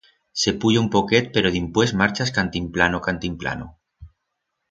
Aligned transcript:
Se 0.43 0.53
puya 0.61 0.79
un 0.83 0.87
poquet 0.95 1.29
pero 1.35 1.51
dimpués 1.57 1.93
marchas 2.01 2.33
cantimplano-cantimplano. 2.39 3.71